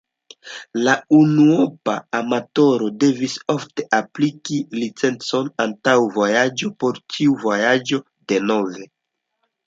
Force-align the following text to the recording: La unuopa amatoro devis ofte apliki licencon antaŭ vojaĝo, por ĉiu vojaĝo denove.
La 0.85 0.93
unuopa 1.15 1.93
amatoro 2.19 2.87
devis 3.03 3.35
ofte 3.55 3.85
apliki 3.97 4.57
licencon 4.79 5.51
antaŭ 5.65 5.93
vojaĝo, 6.15 6.71
por 6.85 6.97
ĉiu 7.17 7.35
vojaĝo 7.45 8.01
denove. 8.33 8.83